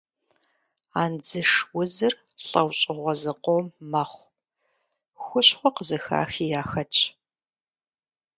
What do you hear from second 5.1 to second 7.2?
хущхъуэ къызыхахи яхэтщ.